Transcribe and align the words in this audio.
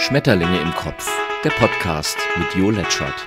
Schmetterlinge 0.00 0.58
im 0.62 0.74
Kopf, 0.74 1.06
der 1.44 1.50
Podcast 1.50 2.16
mit 2.38 2.54
Jo 2.54 2.70
Letschert. 2.70 3.26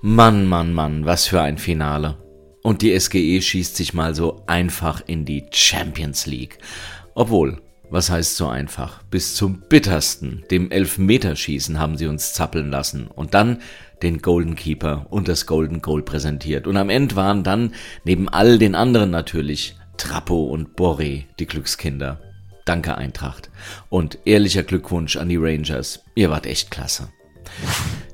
Mann, 0.00 0.46
Mann, 0.46 0.72
Mann, 0.72 1.04
was 1.04 1.26
für 1.26 1.42
ein 1.42 1.58
Finale. 1.58 2.16
Und 2.62 2.80
die 2.80 2.98
SGE 2.98 3.42
schießt 3.42 3.76
sich 3.76 3.92
mal 3.92 4.14
so 4.14 4.42
einfach 4.46 5.02
in 5.06 5.26
die 5.26 5.44
Champions 5.52 6.24
League. 6.24 6.58
Obwohl, 7.14 7.60
was 7.90 8.08
heißt 8.08 8.36
so 8.36 8.48
einfach? 8.48 9.02
Bis 9.10 9.34
zum 9.34 9.60
bittersten, 9.68 10.44
dem 10.50 10.70
Elfmeterschießen 10.70 11.78
haben 11.78 11.98
sie 11.98 12.06
uns 12.06 12.32
zappeln 12.32 12.70
lassen. 12.70 13.06
Und 13.06 13.34
dann 13.34 13.58
den 14.02 14.22
Golden 14.22 14.54
Keeper 14.54 15.06
und 15.10 15.28
das 15.28 15.44
Golden 15.44 15.82
Goal 15.82 16.02
präsentiert. 16.02 16.66
Und 16.66 16.78
am 16.78 16.88
Ende 16.88 17.16
waren 17.16 17.44
dann, 17.44 17.74
neben 18.04 18.30
all 18.30 18.58
den 18.58 18.74
anderen 18.74 19.10
natürlich, 19.10 19.76
Trappo 20.00 20.44
und 20.44 20.76
Boré 20.76 21.24
die 21.38 21.46
Glückskinder. 21.46 22.20
Danke 22.64 22.96
Eintracht. 22.96 23.50
Und 23.90 24.18
ehrlicher 24.24 24.62
Glückwunsch 24.62 25.16
an 25.16 25.28
die 25.28 25.36
Rangers. 25.36 26.04
Ihr 26.14 26.30
wart 26.30 26.46
echt 26.46 26.70
klasse. 26.70 27.10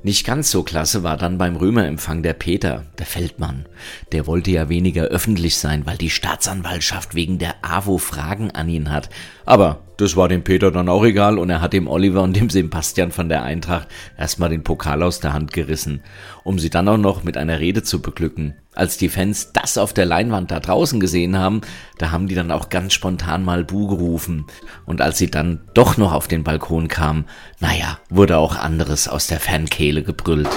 Nicht 0.03 0.25
ganz 0.25 0.51
so 0.51 0.63
klasse 0.63 1.03
war 1.03 1.15
dann 1.15 1.37
beim 1.37 1.55
Römerempfang 1.55 2.23
der 2.23 2.33
Peter, 2.33 2.85
der 2.99 3.05
Feldmann. 3.05 3.67
Der 4.11 4.27
wollte 4.27 4.51
ja 4.51 4.67
weniger 4.67 5.03
öffentlich 5.03 5.57
sein, 5.57 5.85
weil 5.85 5.97
die 5.97 6.09
Staatsanwaltschaft 6.09 7.15
wegen 7.15 7.37
der 7.39 7.55
AWO 7.61 7.97
Fragen 7.97 8.51
an 8.51 8.67
ihn 8.67 8.91
hat. 8.91 9.09
Aber 9.45 9.86
das 9.97 10.15
war 10.15 10.27
dem 10.27 10.43
Peter 10.43 10.71
dann 10.71 10.89
auch 10.89 11.03
egal 11.03 11.37
und 11.39 11.49
er 11.49 11.61
hat 11.61 11.73
dem 11.73 11.87
Oliver 11.87 12.21
und 12.21 12.35
dem 12.35 12.49
Sebastian 12.49 13.11
von 13.11 13.29
der 13.29 13.43
Eintracht 13.43 13.87
erstmal 14.17 14.49
den 14.49 14.63
Pokal 14.63 15.03
aus 15.03 15.19
der 15.19 15.33
Hand 15.33 15.53
gerissen, 15.53 16.01
um 16.43 16.59
sie 16.59 16.69
dann 16.69 16.87
auch 16.87 16.97
noch 16.97 17.23
mit 17.23 17.35
einer 17.35 17.59
Rede 17.59 17.83
zu 17.83 18.01
beglücken. 18.01 18.55
Als 18.73 18.97
die 18.97 19.09
Fans 19.09 19.53
das 19.53 19.79
auf 19.79 19.91
der 19.91 20.05
Leinwand 20.05 20.51
da 20.51 20.59
draußen 20.59 20.99
gesehen 20.99 21.37
haben, 21.37 21.61
da 21.97 22.11
haben 22.11 22.27
die 22.27 22.35
dann 22.35 22.51
auch 22.51 22.69
ganz 22.69 22.93
spontan 22.93 23.43
mal 23.43 23.63
Bu 23.63 23.87
gerufen. 23.87 24.45
Und 24.85 25.01
als 25.01 25.17
sie 25.17 25.31
dann 25.31 25.61
doch 25.73 25.97
noch 25.97 26.13
auf 26.13 26.27
den 26.27 26.43
Balkon 26.43 26.87
kamen, 26.87 27.25
naja, 27.59 27.97
wurde 28.09 28.37
auch 28.37 28.55
anderes 28.55 29.07
aus 29.07 29.25
der 29.25 29.39
Fankehle 29.39 30.03
gebrüllt. 30.03 30.49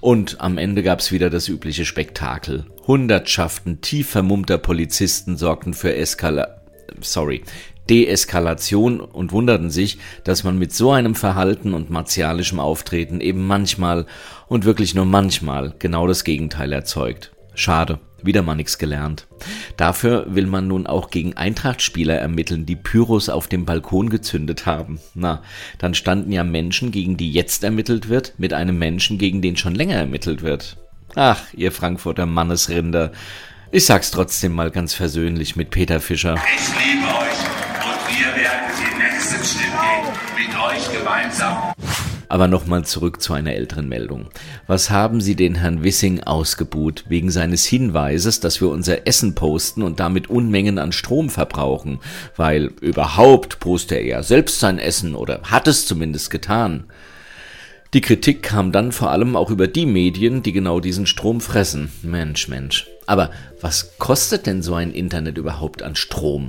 Und 0.00 0.40
am 0.40 0.58
Ende 0.58 0.82
gab's 0.82 1.12
wieder 1.12 1.30
das 1.30 1.48
übliche 1.48 1.84
Spektakel. 1.84 2.66
Hundertschaften 2.86 3.80
tief 3.80 4.08
vermummter 4.10 4.58
Polizisten 4.58 5.36
sorgten 5.36 5.74
für 5.74 5.94
Eskala 5.94 6.60
sorry, 7.02 7.42
Deeskalation 7.88 9.00
und 9.00 9.32
wunderten 9.32 9.70
sich, 9.70 9.98
dass 10.24 10.44
man 10.44 10.58
mit 10.58 10.72
so 10.72 10.92
einem 10.92 11.14
Verhalten 11.14 11.74
und 11.74 11.90
martialischem 11.90 12.60
Auftreten 12.60 13.20
eben 13.20 13.46
manchmal 13.46 14.06
und 14.48 14.64
wirklich 14.64 14.94
nur 14.94 15.06
manchmal 15.06 15.74
genau 15.78 16.06
das 16.06 16.24
Gegenteil 16.24 16.72
erzeugt. 16.72 17.32
Schade, 17.54 17.98
wieder 18.24 18.42
mal 18.42 18.54
nichts 18.54 18.78
gelernt. 18.78 19.26
Dafür 19.76 20.26
will 20.28 20.46
man 20.46 20.66
nun 20.66 20.86
auch 20.86 21.10
gegen 21.10 21.36
Eintracht-Spieler 21.36 22.16
ermitteln, 22.16 22.66
die 22.66 22.76
Pyros 22.76 23.28
auf 23.28 23.48
dem 23.48 23.64
Balkon 23.64 24.10
gezündet 24.10 24.66
haben. 24.66 25.00
Na, 25.14 25.42
dann 25.78 25.94
standen 25.94 26.32
ja 26.32 26.44
Menschen, 26.44 26.90
gegen 26.90 27.16
die 27.16 27.32
jetzt 27.32 27.64
ermittelt 27.64 28.08
wird, 28.08 28.34
mit 28.38 28.52
einem 28.52 28.78
Menschen, 28.78 29.18
gegen 29.18 29.42
den 29.42 29.56
schon 29.56 29.74
länger 29.74 29.96
ermittelt 29.96 30.42
wird. 30.42 30.76
Ach, 31.14 31.40
ihr 31.54 31.72
Frankfurter 31.72 32.26
Mannesrinder. 32.26 33.12
Ich 33.72 33.86
sag's 33.86 34.10
trotzdem 34.10 34.52
mal 34.52 34.70
ganz 34.70 34.94
versöhnlich 34.94 35.56
mit 35.56 35.70
Peter 35.70 36.00
Fischer. 36.00 36.34
Ich 36.34 36.68
liebe 36.68 37.06
euch 37.06 37.40
und 37.86 38.18
wir 38.18 38.42
werden 38.42 38.70
den 38.78 38.98
nächsten 38.98 39.44
Schritt 39.44 39.72
gehen 39.78 40.48
mit 40.48 40.60
euch 40.60 40.98
gemeinsam. 40.98 41.72
Aber 42.30 42.46
nochmal 42.46 42.84
zurück 42.84 43.20
zu 43.20 43.34
einer 43.34 43.54
älteren 43.54 43.88
Meldung. 43.88 44.28
Was 44.68 44.88
haben 44.88 45.20
Sie 45.20 45.34
den 45.34 45.56
Herrn 45.56 45.82
Wissing 45.82 46.22
ausgebuht 46.22 47.04
wegen 47.08 47.28
seines 47.32 47.64
Hinweises, 47.64 48.38
dass 48.38 48.60
wir 48.60 48.68
unser 48.68 49.08
Essen 49.08 49.34
posten 49.34 49.82
und 49.82 49.98
damit 49.98 50.30
Unmengen 50.30 50.78
an 50.78 50.92
Strom 50.92 51.28
verbrauchen? 51.28 51.98
Weil 52.36 52.66
überhaupt 52.80 53.58
poste 53.58 53.96
er 53.96 54.06
ja 54.06 54.22
selbst 54.22 54.60
sein 54.60 54.78
Essen 54.78 55.16
oder 55.16 55.40
hat 55.42 55.66
es 55.66 55.86
zumindest 55.86 56.30
getan. 56.30 56.84
Die 57.94 58.00
Kritik 58.00 58.44
kam 58.44 58.70
dann 58.70 58.92
vor 58.92 59.10
allem 59.10 59.34
auch 59.34 59.50
über 59.50 59.66
die 59.66 59.86
Medien, 59.86 60.44
die 60.44 60.52
genau 60.52 60.78
diesen 60.78 61.06
Strom 61.06 61.40
fressen. 61.40 61.90
Mensch, 62.04 62.46
Mensch. 62.46 62.86
Aber 63.06 63.32
was 63.60 63.98
kostet 63.98 64.46
denn 64.46 64.62
so 64.62 64.74
ein 64.74 64.92
Internet 64.92 65.36
überhaupt 65.36 65.82
an 65.82 65.96
Strom? 65.96 66.48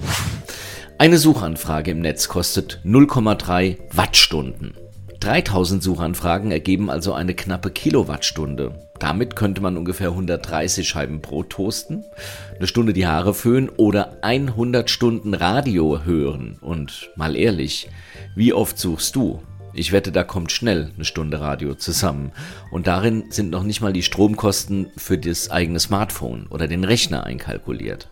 Eine 1.00 1.18
Suchanfrage 1.18 1.90
im 1.90 2.02
Netz 2.02 2.28
kostet 2.28 2.82
0,3 2.86 3.78
Wattstunden. 3.92 4.76
3000 5.22 5.84
Suchanfragen 5.84 6.52
ergeben 6.52 6.90
also 6.90 7.14
eine 7.14 7.36
knappe 7.36 7.70
Kilowattstunde. 7.70 8.90
Damit 8.98 9.36
könnte 9.36 9.62
man 9.62 9.78
ungefähr 9.78 10.10
130 10.10 10.90
Scheiben 10.90 11.22
Brot 11.22 11.52
toasten, 11.52 12.04
eine 12.58 12.66
Stunde 12.66 12.92
die 12.92 13.06
Haare 13.06 13.36
föhnen 13.36 13.70
oder 13.70 14.18
100 14.24 14.90
Stunden 14.90 15.36
Radio 15.36 16.04
hören. 16.04 16.58
Und 16.60 17.12
mal 17.16 17.36
ehrlich, 17.36 17.88
wie 18.36 18.52
oft 18.52 18.80
suchst 18.80 19.16
du? 19.16 19.44
Ich 19.74 19.92
wette, 19.92 20.12
da 20.12 20.24
kommt 20.24 20.52
schnell 20.52 20.92
eine 20.96 21.06
Stunde 21.06 21.40
Radio 21.40 21.76
zusammen. 21.76 22.32
Und 22.72 22.88
darin 22.88 23.26
sind 23.30 23.52
noch 23.52 23.64
nicht 23.64 23.80
mal 23.80 23.94
die 23.94 24.04
Stromkosten 24.04 24.88
für 24.98 25.20
das 25.20 25.52
eigene 25.52 25.80
Smartphone 25.80 26.48
oder 26.48 26.68
den 26.68 26.84
Rechner 26.84 27.26
einkalkuliert. 27.26 28.10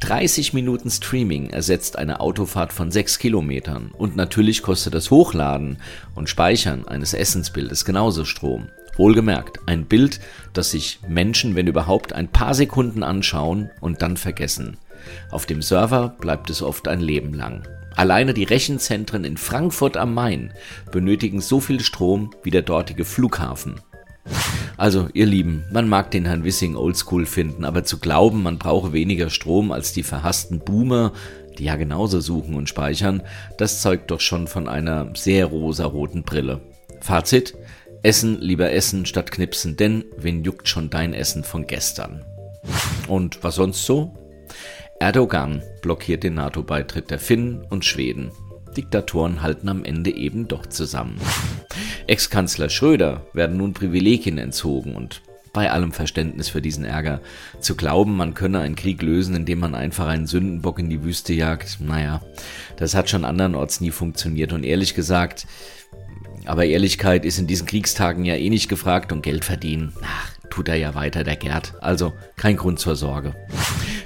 30 0.00 0.52
Minuten 0.52 0.90
Streaming 0.90 1.50
ersetzt 1.50 1.96
eine 1.96 2.20
Autofahrt 2.20 2.72
von 2.72 2.90
6 2.90 3.18
Kilometern 3.18 3.92
und 3.96 4.16
natürlich 4.16 4.62
kostet 4.62 4.94
das 4.94 5.10
Hochladen 5.10 5.78
und 6.14 6.28
Speichern 6.28 6.88
eines 6.88 7.14
Essensbildes 7.14 7.84
genauso 7.84 8.24
Strom. 8.24 8.68
Wohlgemerkt, 8.96 9.60
ein 9.66 9.86
Bild, 9.86 10.20
das 10.52 10.72
sich 10.72 11.00
Menschen, 11.08 11.54
wenn 11.54 11.66
überhaupt, 11.66 12.12
ein 12.12 12.28
paar 12.28 12.54
Sekunden 12.54 13.02
anschauen 13.02 13.70
und 13.80 14.02
dann 14.02 14.16
vergessen. 14.16 14.76
Auf 15.30 15.46
dem 15.46 15.62
Server 15.62 16.16
bleibt 16.20 16.50
es 16.50 16.62
oft 16.62 16.88
ein 16.88 17.00
Leben 17.00 17.32
lang. 17.32 17.66
Alleine 17.94 18.34
die 18.34 18.44
Rechenzentren 18.44 19.24
in 19.24 19.36
Frankfurt 19.36 19.96
am 19.96 20.14
Main 20.14 20.52
benötigen 20.90 21.40
so 21.40 21.60
viel 21.60 21.80
Strom 21.80 22.30
wie 22.42 22.50
der 22.50 22.62
dortige 22.62 23.04
Flughafen. 23.04 23.80
Also, 24.82 25.08
ihr 25.14 25.26
Lieben, 25.26 25.64
man 25.70 25.88
mag 25.88 26.10
den 26.10 26.24
Herrn 26.24 26.42
Wissing 26.42 26.74
oldschool 26.74 27.24
finden, 27.24 27.64
aber 27.64 27.84
zu 27.84 28.00
glauben, 28.00 28.42
man 28.42 28.58
brauche 28.58 28.92
weniger 28.92 29.30
Strom 29.30 29.70
als 29.70 29.92
die 29.92 30.02
verhassten 30.02 30.58
Boomer, 30.58 31.12
die 31.56 31.66
ja 31.66 31.76
genauso 31.76 32.18
suchen 32.18 32.56
und 32.56 32.68
speichern, 32.68 33.22
das 33.58 33.80
zeugt 33.80 34.10
doch 34.10 34.18
schon 34.18 34.48
von 34.48 34.66
einer 34.66 35.12
sehr 35.14 35.46
rosaroten 35.46 36.24
Brille. 36.24 36.62
Fazit: 37.00 37.54
Essen, 38.02 38.40
lieber 38.40 38.72
essen 38.72 39.06
statt 39.06 39.30
knipsen, 39.30 39.76
denn 39.76 40.04
wen 40.16 40.42
juckt 40.42 40.66
schon 40.66 40.90
dein 40.90 41.14
Essen 41.14 41.44
von 41.44 41.68
gestern? 41.68 42.24
Und 43.06 43.44
was 43.44 43.54
sonst 43.54 43.86
so? 43.86 44.12
Erdogan 44.98 45.62
blockiert 45.82 46.24
den 46.24 46.34
NATO-Beitritt 46.34 47.08
der 47.08 47.20
Finnen 47.20 47.64
und 47.70 47.84
Schweden. 47.84 48.32
Diktatoren 48.76 49.42
halten 49.42 49.68
am 49.68 49.84
Ende 49.84 50.10
eben 50.10 50.48
doch 50.48 50.66
zusammen. 50.66 51.20
Ex-Kanzler 52.06 52.68
Schröder 52.68 53.26
werden 53.32 53.56
nun 53.56 53.72
Privilegien 53.72 54.38
entzogen 54.38 54.94
und 54.94 55.22
bei 55.52 55.70
allem 55.70 55.92
Verständnis 55.92 56.48
für 56.48 56.62
diesen 56.62 56.84
Ärger. 56.84 57.20
Zu 57.60 57.76
glauben, 57.76 58.16
man 58.16 58.34
könne 58.34 58.60
einen 58.60 58.76
Krieg 58.76 59.02
lösen, 59.02 59.36
indem 59.36 59.60
man 59.60 59.74
einfach 59.74 60.06
einen 60.06 60.26
Sündenbock 60.26 60.78
in 60.78 60.88
die 60.88 61.04
Wüste 61.04 61.34
jagt, 61.34 61.78
naja, 61.80 62.22
das 62.76 62.94
hat 62.94 63.10
schon 63.10 63.24
andernorts 63.24 63.80
nie 63.80 63.90
funktioniert 63.90 64.52
und 64.52 64.64
ehrlich 64.64 64.94
gesagt, 64.94 65.46
aber 66.46 66.64
Ehrlichkeit 66.64 67.24
ist 67.24 67.38
in 67.38 67.46
diesen 67.46 67.66
Kriegstagen 67.66 68.24
ja 68.24 68.34
eh 68.34 68.50
nicht 68.50 68.68
gefragt 68.68 69.12
und 69.12 69.22
Geld 69.22 69.44
verdienen, 69.44 69.92
ach, 70.02 70.32
tut 70.50 70.68
er 70.68 70.76
ja 70.76 70.94
weiter, 70.94 71.22
der 71.22 71.36
Gerd. 71.36 71.74
Also 71.80 72.12
kein 72.36 72.56
Grund 72.56 72.78
zur 72.78 72.96
Sorge. 72.96 73.34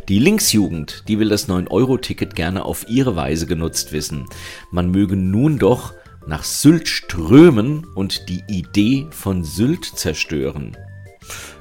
Die 0.08 0.18
Linksjugend, 0.18 1.04
die 1.08 1.18
will 1.18 1.28
das 1.28 1.48
9-Euro-Ticket 1.48 2.36
gerne 2.36 2.64
auf 2.64 2.88
ihre 2.88 3.16
Weise 3.16 3.46
genutzt 3.46 3.92
wissen. 3.92 4.26
Man 4.70 4.90
möge 4.90 5.16
nun 5.16 5.58
doch 5.58 5.94
nach 6.26 6.44
Sylt 6.44 6.88
strömen 6.88 7.86
und 7.94 8.28
die 8.28 8.42
Idee 8.48 9.06
von 9.10 9.44
Sylt 9.44 9.84
zerstören. 9.84 10.76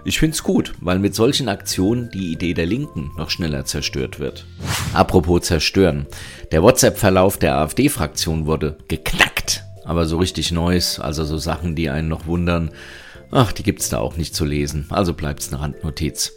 Ich 0.03 0.19
find's 0.19 0.43
gut, 0.43 0.73
weil 0.79 0.99
mit 0.99 1.15
solchen 1.15 1.49
Aktionen 1.49 2.09
die 2.11 2.31
Idee 2.31 2.53
der 2.53 2.65
Linken 2.65 3.11
noch 3.17 3.29
schneller 3.29 3.65
zerstört 3.65 4.19
wird. 4.19 4.45
Apropos 4.93 5.41
zerstören. 5.41 6.05
Der 6.51 6.61
WhatsApp-Verlauf 6.61 7.37
der 7.37 7.57
AfD-Fraktion 7.57 8.45
wurde 8.45 8.77
geknackt. 8.87 9.63
Aber 9.83 10.05
so 10.05 10.17
richtig 10.17 10.51
Neues, 10.51 10.99
also 10.99 11.25
so 11.25 11.37
Sachen, 11.37 11.75
die 11.75 11.89
einen 11.89 12.07
noch 12.07 12.27
wundern, 12.27 12.71
ach, 13.31 13.51
die 13.51 13.63
gibt's 13.63 13.89
da 13.89 13.99
auch 13.99 14.17
nicht 14.17 14.35
zu 14.35 14.45
lesen. 14.45 14.87
Also 14.89 15.13
bleibt's 15.13 15.51
eine 15.51 15.61
Randnotiz. 15.61 16.33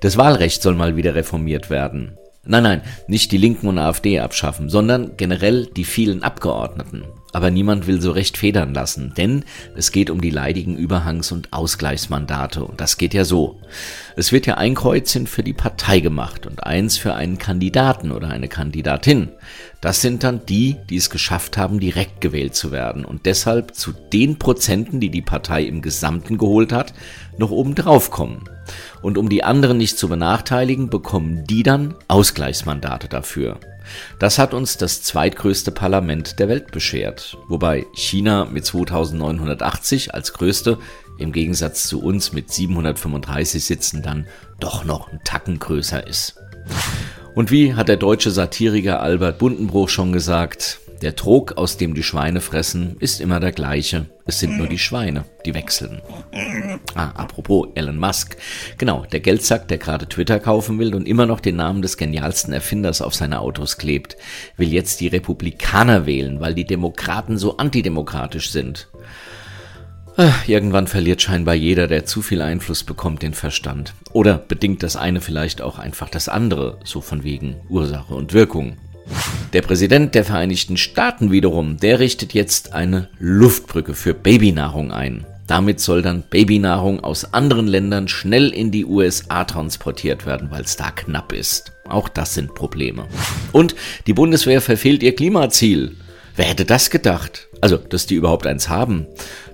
Das 0.00 0.16
Wahlrecht 0.16 0.62
soll 0.62 0.74
mal 0.74 0.96
wieder 0.96 1.14
reformiert 1.14 1.70
werden. 1.70 2.16
Nein, 2.46 2.62
nein, 2.62 2.82
nicht 3.08 3.32
die 3.32 3.38
Linken 3.38 3.68
und 3.68 3.78
AfD 3.78 4.20
abschaffen, 4.20 4.68
sondern 4.68 5.16
generell 5.16 5.66
die 5.66 5.84
vielen 5.84 6.22
Abgeordneten. 6.22 7.04
Aber 7.32 7.50
niemand 7.50 7.88
will 7.88 8.00
so 8.00 8.12
recht 8.12 8.36
federn 8.36 8.74
lassen, 8.74 9.12
denn 9.16 9.44
es 9.74 9.90
geht 9.90 10.08
um 10.08 10.20
die 10.20 10.30
leidigen 10.30 10.76
Überhangs- 10.76 11.32
und 11.32 11.52
Ausgleichsmandate. 11.52 12.64
Und 12.64 12.80
das 12.80 12.96
geht 12.96 13.12
ja 13.12 13.24
so. 13.24 13.60
Es 14.14 14.30
wird 14.30 14.46
ja 14.46 14.54
ein 14.54 14.76
Kreuzchen 14.76 15.26
für 15.26 15.42
die 15.42 15.52
Partei 15.52 15.98
gemacht 15.98 16.46
und 16.46 16.62
eins 16.62 16.96
für 16.96 17.14
einen 17.14 17.38
Kandidaten 17.38 18.12
oder 18.12 18.28
eine 18.28 18.46
Kandidatin. 18.46 19.30
Das 19.80 20.00
sind 20.00 20.22
dann 20.22 20.46
die, 20.46 20.76
die 20.88 20.96
es 20.96 21.10
geschafft 21.10 21.56
haben, 21.56 21.80
direkt 21.80 22.20
gewählt 22.20 22.54
zu 22.54 22.70
werden 22.70 23.04
und 23.04 23.26
deshalb 23.26 23.74
zu 23.74 23.92
den 23.92 24.38
Prozenten, 24.38 25.00
die 25.00 25.10
die 25.10 25.22
Partei 25.22 25.64
im 25.64 25.82
Gesamten 25.82 26.38
geholt 26.38 26.72
hat, 26.72 26.94
noch 27.36 27.50
oben 27.50 27.74
drauf 27.74 28.12
kommen. 28.12 28.48
Und 29.02 29.18
um 29.18 29.28
die 29.28 29.44
anderen 29.44 29.76
nicht 29.76 29.98
zu 29.98 30.08
benachteiligen, 30.08 30.90
bekommen 30.90 31.44
die 31.44 31.62
dann 31.62 31.94
Ausgleichsmandate 32.08 33.08
dafür. 33.08 33.58
Das 34.18 34.38
hat 34.38 34.54
uns 34.54 34.76
das 34.76 35.02
zweitgrößte 35.02 35.70
Parlament 35.70 36.38
der 36.38 36.48
Welt 36.48 36.70
beschert, 36.70 37.36
wobei 37.48 37.86
China 37.94 38.46
mit 38.46 38.64
2980 38.64 40.14
als 40.14 40.32
größte 40.32 40.78
im 41.18 41.32
Gegensatz 41.32 41.86
zu 41.86 42.02
uns 42.02 42.32
mit 42.32 42.50
735 42.50 43.64
Sitzen 43.64 44.02
dann 44.02 44.26
doch 44.58 44.84
noch 44.84 45.12
ein 45.12 45.20
Tacken 45.24 45.58
größer 45.58 46.06
ist. 46.06 46.40
Und 47.34 47.50
wie 47.50 47.74
hat 47.74 47.88
der 47.88 47.96
deutsche 47.96 48.30
Satiriker 48.30 49.00
Albert 49.00 49.38
Bundenbruch 49.38 49.88
schon 49.88 50.12
gesagt, 50.12 50.80
der 51.04 51.14
Trog, 51.16 51.56
aus 51.56 51.76
dem 51.76 51.94
die 51.94 52.02
Schweine 52.02 52.40
fressen, 52.40 52.96
ist 52.98 53.20
immer 53.20 53.38
der 53.38 53.52
gleiche. 53.52 54.06
Es 54.26 54.40
sind 54.40 54.56
nur 54.56 54.66
die 54.66 54.78
Schweine, 54.78 55.24
die 55.44 55.54
wechseln. 55.54 56.00
Ah, 56.94 57.10
apropos 57.10 57.68
Elon 57.74 57.98
Musk. 57.98 58.36
Genau, 58.78 59.04
der 59.12 59.20
Geldsack, 59.20 59.68
der 59.68 59.78
gerade 59.78 60.08
Twitter 60.08 60.40
kaufen 60.40 60.78
will 60.78 60.94
und 60.94 61.06
immer 61.06 61.26
noch 61.26 61.40
den 61.40 61.56
Namen 61.56 61.82
des 61.82 61.96
genialsten 61.96 62.52
Erfinders 62.52 63.02
auf 63.02 63.14
seine 63.14 63.40
Autos 63.40 63.76
klebt, 63.76 64.16
will 64.56 64.72
jetzt 64.72 65.00
die 65.00 65.08
Republikaner 65.08 66.06
wählen, 66.06 66.40
weil 66.40 66.54
die 66.54 66.64
Demokraten 66.64 67.36
so 67.36 67.58
antidemokratisch 67.58 68.50
sind. 68.50 68.88
Ach, 70.16 70.48
irgendwann 70.48 70.86
verliert 70.86 71.20
scheinbar 71.20 71.54
jeder, 71.54 71.86
der 71.86 72.06
zu 72.06 72.22
viel 72.22 72.40
Einfluss 72.40 72.84
bekommt, 72.84 73.22
den 73.22 73.34
Verstand. 73.34 73.94
Oder 74.12 74.38
bedingt 74.38 74.82
das 74.82 74.96
eine 74.96 75.20
vielleicht 75.20 75.60
auch 75.60 75.78
einfach 75.78 76.08
das 76.08 76.28
andere, 76.28 76.78
so 76.84 77.00
von 77.00 77.24
wegen 77.24 77.56
Ursache 77.68 78.14
und 78.14 78.32
Wirkung. 78.32 78.76
Der 79.54 79.62
Präsident 79.62 80.16
der 80.16 80.24
Vereinigten 80.24 80.76
Staaten 80.76 81.30
wiederum, 81.30 81.76
der 81.76 82.00
richtet 82.00 82.34
jetzt 82.34 82.72
eine 82.72 83.08
Luftbrücke 83.20 83.94
für 83.94 84.12
Babynahrung 84.12 84.90
ein. 84.90 85.24
Damit 85.46 85.78
soll 85.78 86.02
dann 86.02 86.24
Babynahrung 86.28 86.98
aus 87.04 87.32
anderen 87.32 87.68
Ländern 87.68 88.08
schnell 88.08 88.48
in 88.48 88.72
die 88.72 88.84
USA 88.84 89.44
transportiert 89.44 90.26
werden, 90.26 90.50
weil 90.50 90.64
es 90.64 90.76
da 90.76 90.90
knapp 90.90 91.32
ist. 91.32 91.70
Auch 91.88 92.08
das 92.08 92.34
sind 92.34 92.56
Probleme. 92.56 93.06
Und 93.52 93.76
die 94.08 94.12
Bundeswehr 94.12 94.60
verfehlt 94.60 95.04
ihr 95.04 95.14
Klimaziel. 95.14 95.98
Wer 96.34 96.46
hätte 96.46 96.64
das 96.64 96.90
gedacht? 96.90 97.46
Also, 97.64 97.78
dass 97.78 98.04
die 98.04 98.16
überhaupt 98.16 98.46
eins 98.46 98.68
haben. 98.68 99.06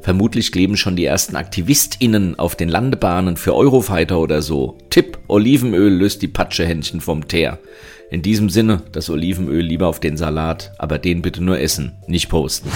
Vermutlich 0.03 0.51
kleben 0.51 0.77
schon 0.77 0.97
die 0.97 1.05
ersten 1.05 1.37
AktivistInnen 1.37 2.37
auf 2.41 2.57
den 2.57 2.69
Landebahnen 2.69 3.37
für 3.37 3.55
Eurofighter 3.55 4.19
oder 4.19 4.43
so. 4.43 4.79
Tipp, 4.91 5.19
Olivenöl 5.29 5.93
löst 5.93 6.21
die 6.21 6.27
Patschehändchen 6.27 7.01
vom 7.01 7.29
Teer. 7.29 7.61
In 8.11 8.23
diesem 8.23 8.51
Sinne, 8.51 8.83
das 8.91 9.11
Olivenöl 9.11 9.61
lieber 9.61 9.87
auf 9.87 10.01
den 10.01 10.17
Salat, 10.17 10.73
aber 10.77 10.99
den 10.99 11.23
bitte 11.23 11.41
nur 11.41 11.61
essen, 11.61 11.93
nicht 12.09 12.29
posten. 12.29 12.69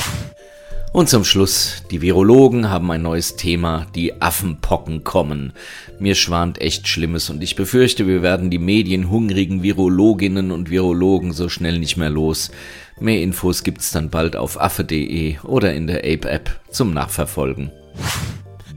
Und 0.95 1.09
zum 1.09 1.25
Schluss, 1.25 1.83
die 1.91 2.03
Virologen 2.03 2.71
haben 2.71 2.89
ein 2.93 3.03
neues 3.03 3.35
Thema, 3.35 3.89
die 3.97 4.23
Affenpocken 4.23 5.03
kommen. 5.03 5.53
Mir 5.99 6.15
schwant 6.15 6.61
echt 6.61 6.87
Schlimmes 6.87 7.31
und 7.31 7.43
ich 7.43 7.57
befürchte, 7.57 8.07
wir 8.07 8.23
werden 8.23 8.49
die 8.49 8.61
medienhungrigen 8.61 9.65
Virologinnen 9.65 10.53
und 10.53 10.71
Virologen 10.71 11.33
so 11.33 11.49
schnell 11.49 11.81
nicht 11.81 11.97
mehr 11.97 12.11
los. 12.11 12.53
Mehr 13.01 13.21
Infos 13.23 13.65
gibt's 13.65 13.91
dann 13.91 14.09
bald 14.09 14.37
auf 14.37 14.61
affe.de 14.61 15.39
oder 15.41 15.75
in 15.75 15.89
der 15.89 16.05
Ape-App 16.05 16.61
zum 16.71 16.95
Nachverfolgen. 16.95 17.73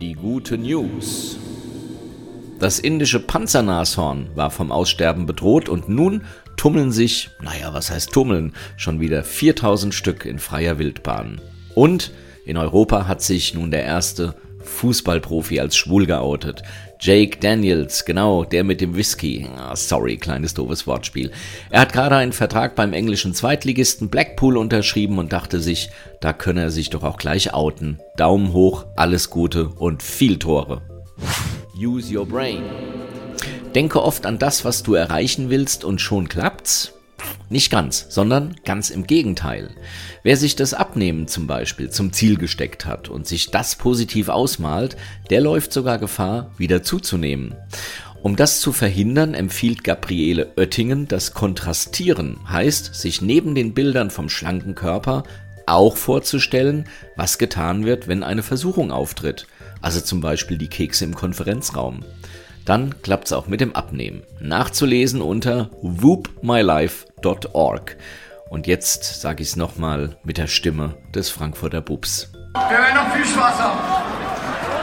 Die 0.01 0.13
gute 0.13 0.57
News. 0.57 1.37
Das 2.57 2.79
indische 2.79 3.19
Panzernashorn 3.19 4.29
war 4.33 4.49
vom 4.49 4.71
Aussterben 4.71 5.27
bedroht 5.27 5.69
und 5.69 5.87
nun 5.87 6.23
tummeln 6.55 6.91
sich, 6.91 7.29
naja, 7.43 7.75
was 7.75 7.91
heißt 7.91 8.11
tummeln, 8.11 8.53
schon 8.75 8.99
wieder 8.99 9.23
4000 9.23 9.93
Stück 9.93 10.25
in 10.25 10.39
freier 10.39 10.79
Wildbahn. 10.79 11.39
Und 11.77 12.11
in 12.43 12.57
Europa 12.57 13.07
hat 13.07 13.21
sich 13.21 13.53
nun 13.53 13.69
der 13.69 13.83
erste 13.83 14.33
Fußballprofi 14.63 15.59
als 15.59 15.77
schwul 15.77 16.07
geoutet. 16.07 16.63
Jake 16.99 17.37
Daniels, 17.39 18.03
genau, 18.03 18.43
der 18.45 18.63
mit 18.63 18.81
dem 18.81 18.95
Whisky. 18.95 19.47
Oh, 19.55 19.75
sorry, 19.75 20.17
kleines 20.17 20.55
doofes 20.55 20.87
Wortspiel. 20.87 21.29
Er 21.69 21.81
hat 21.81 21.93
gerade 21.93 22.15
einen 22.15 22.33
Vertrag 22.33 22.73
beim 22.75 22.93
englischen 22.93 23.35
Zweitligisten 23.35 24.09
Blackpool 24.09 24.57
unterschrieben 24.57 25.19
und 25.19 25.31
dachte 25.33 25.59
sich, 25.59 25.91
da 26.19 26.33
könne 26.33 26.61
er 26.61 26.71
sich 26.71 26.89
doch 26.89 27.03
auch 27.03 27.17
gleich 27.17 27.53
outen. 27.53 27.99
Daumen 28.17 28.53
hoch, 28.53 28.87
alles 28.95 29.29
Gute 29.29 29.67
und 29.67 30.01
viel 30.01 30.39
Tore. 30.39 30.81
Use 31.79 32.11
your 32.11 32.25
brain. 32.25 32.63
Denke 33.75 34.01
oft 34.01 34.25
an 34.25 34.39
das, 34.39 34.65
was 34.65 34.81
du 34.81 34.95
erreichen 34.95 35.51
willst 35.51 35.83
und 35.83 36.01
schon 36.01 36.27
klappt's. 36.27 36.96
Nicht 37.49 37.71
ganz, 37.71 38.07
sondern 38.09 38.55
ganz 38.65 38.89
im 38.89 39.07
Gegenteil. 39.07 39.69
Wer 40.21 40.35
sich 40.35 40.57
das 40.57 40.73
Abnehmen 40.73 41.27
zum 41.27 41.47
Beispiel 41.47 41.89
zum 41.89 42.11
Ziel 42.11 42.37
gesteckt 42.37 42.85
hat 42.85 43.07
und 43.07 43.25
sich 43.25 43.51
das 43.51 43.77
positiv 43.77 44.27
ausmalt, 44.27 44.97
der 45.29 45.39
läuft 45.39 45.71
sogar 45.71 45.97
Gefahr, 45.97 46.51
wieder 46.57 46.83
zuzunehmen. 46.83 47.55
Um 48.21 48.35
das 48.35 48.59
zu 48.59 48.73
verhindern, 48.73 49.33
empfiehlt 49.33 49.85
Gabriele 49.85 50.51
Oettingen 50.57 51.07
das 51.07 51.33
Kontrastieren, 51.33 52.37
heißt, 52.49 52.93
sich 52.95 53.21
neben 53.21 53.55
den 53.55 53.73
Bildern 53.73 54.09
vom 54.09 54.27
schlanken 54.27 54.75
Körper 54.75 55.23
auch 55.65 55.95
vorzustellen, 55.95 56.85
was 57.15 57.37
getan 57.37 57.85
wird, 57.85 58.09
wenn 58.09 58.23
eine 58.23 58.43
Versuchung 58.43 58.91
auftritt, 58.91 59.47
also 59.81 60.01
zum 60.01 60.19
Beispiel 60.19 60.57
die 60.57 60.69
Kekse 60.69 61.05
im 61.05 61.15
Konferenzraum 61.15 62.03
dann 62.67 63.01
klappt's 63.01 63.31
auch 63.31 63.47
mit 63.47 63.61
dem 63.61 63.73
Abnehmen. 63.75 64.21
Nachzulesen 64.39 65.21
unter 65.21 65.71
whoopmylife.org. 65.81 67.97
Und 68.49 68.67
jetzt 68.67 69.21
sage 69.21 69.43
ich 69.43 69.49
es 69.49 69.55
nochmal 69.55 70.17
mit 70.23 70.37
der 70.37 70.47
Stimme 70.47 70.95
des 71.13 71.29
Frankfurter 71.29 71.81
Bubs. 71.81 72.31
Wir 72.53 72.77
werden 72.77 72.95
noch 72.95 73.13
viel 73.13 73.25
Spaß 73.25 73.59
haben. 73.59 73.77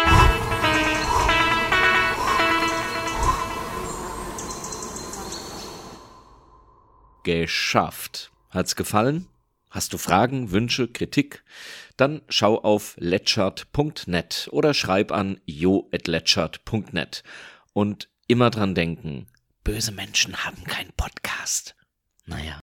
Geschafft. 7.23 8.33
Hat's 8.49 8.75
gefallen? 8.75 9.29
Hast 9.69 9.93
du 9.93 9.97
Fragen, 9.97 10.51
Wünsche, 10.51 10.89
Kritik? 10.89 11.45
Dann 11.95 12.21
schau 12.27 12.61
auf 12.61 12.95
letschert.net 12.97 14.49
oder 14.51 14.73
schreib 14.73 15.13
an 15.13 15.39
jo.letschert.net. 15.45 17.23
Und 17.71 18.09
immer 18.27 18.49
dran 18.49 18.75
denken, 18.75 19.27
böse 19.63 19.93
Menschen 19.93 20.43
haben 20.43 20.65
keinen 20.65 20.91
Podcast. 20.97 21.77
Naja. 22.25 22.61